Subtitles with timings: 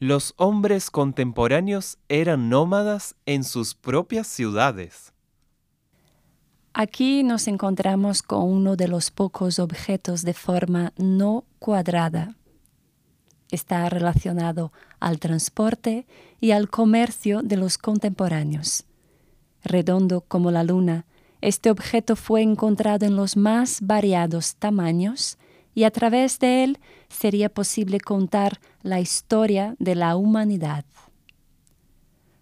[0.00, 5.12] Los hombres contemporáneos eran nómadas en sus propias ciudades.
[6.72, 12.34] Aquí nos encontramos con uno de los pocos objetos de forma no cuadrada.
[13.52, 16.06] Está relacionado al transporte
[16.40, 18.86] y al comercio de los contemporáneos.
[19.62, 21.06] Redondo como la luna,
[21.40, 25.38] este objeto fue encontrado en los más variados tamaños
[25.74, 26.78] y a través de él
[27.08, 30.84] sería posible contar la historia de la humanidad.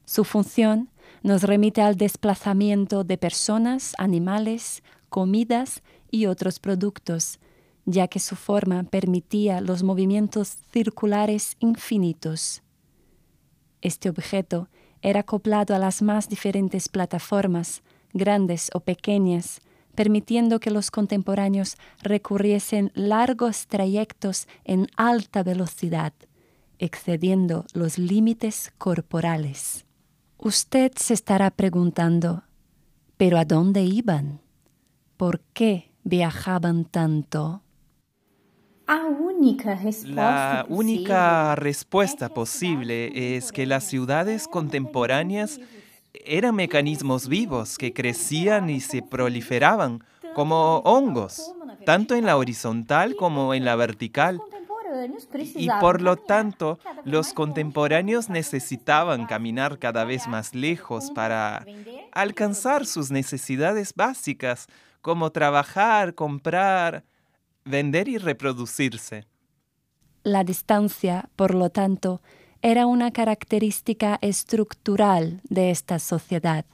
[0.04, 0.90] Su función
[1.22, 7.38] nos remite al desplazamiento de personas, animales, comidas y otros productos,
[7.86, 12.62] ya que su forma permitía los movimientos circulares infinitos.
[13.80, 14.68] Este objeto
[15.00, 19.60] era acoplado a las más diferentes plataformas, grandes o pequeñas,
[19.94, 26.12] permitiendo que los contemporáneos recurriesen largos trayectos en alta velocidad,
[26.78, 29.84] excediendo los límites corporales.
[30.38, 32.44] Usted se estará preguntando,
[33.16, 34.40] ¿pero a dónde iban?
[35.16, 37.62] ¿Por qué viajaban tanto?
[40.06, 45.60] La única respuesta posible es que las ciudades contemporáneas
[46.14, 53.54] eran mecanismos vivos que crecían y se proliferaban como hongos, tanto en la horizontal como
[53.54, 54.40] en la vertical.
[55.56, 61.64] Y por lo tanto, los contemporáneos necesitaban caminar cada vez más lejos para
[62.12, 64.66] alcanzar sus necesidades básicas,
[65.00, 67.04] como trabajar, comprar,
[67.64, 69.26] vender y reproducirse.
[70.24, 72.20] La distancia, por lo tanto,
[72.64, 76.64] era una característica estructural de esta sociedad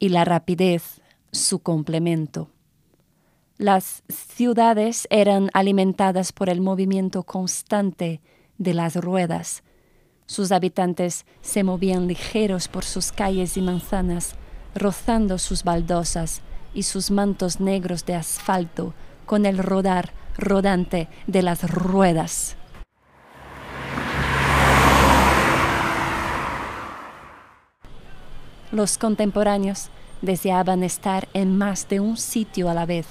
[0.00, 2.50] y la rapidez su complemento.
[3.58, 8.20] Las ciudades eran alimentadas por el movimiento constante
[8.58, 9.62] de las ruedas.
[10.26, 14.34] Sus habitantes se movían ligeros por sus calles y manzanas,
[14.74, 16.42] rozando sus baldosas
[16.74, 18.94] y sus mantos negros de asfalto
[19.26, 22.57] con el rodar rodante de las ruedas.
[28.78, 29.88] Los contemporáneos
[30.22, 33.08] deseaban estar en más de un sitio a la vez,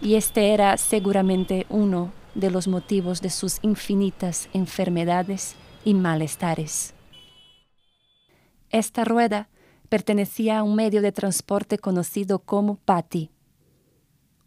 [0.00, 6.94] y este era seguramente uno de los motivos de sus infinitas enfermedades y malestares.
[8.70, 9.50] Esta rueda
[9.90, 13.30] pertenecía a un medio de transporte conocido como PATI.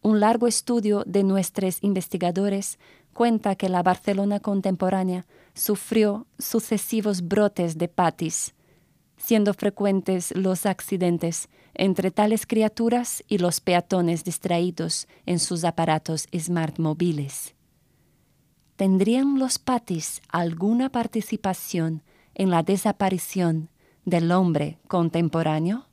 [0.01, 2.79] Un largo estudio de nuestros investigadores
[3.13, 8.55] cuenta que la Barcelona contemporánea sufrió sucesivos brotes de patis,
[9.17, 16.77] siendo frecuentes los accidentes entre tales criaturas y los peatones distraídos en sus aparatos smart
[16.79, 17.55] móviles.
[18.75, 22.03] ¿Tendrían los patis alguna participación
[22.35, 23.69] en la desaparición
[24.05, 25.85] del hombre contemporáneo?